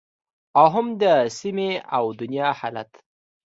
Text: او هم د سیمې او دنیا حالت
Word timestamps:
او 0.59 0.65
هم 0.73 0.87
د 1.01 1.03
سیمې 1.39 1.69
او 1.97 2.03
دنیا 2.21 2.49
حالت 2.59 2.91